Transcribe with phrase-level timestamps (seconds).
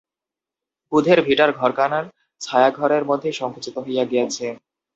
[0.91, 2.05] পুধের ভিটার ঘরখানার
[2.41, 4.47] ছায়া ঘরের মধ্যেই সঙ্কুচিত হইয়া গিয়াছে।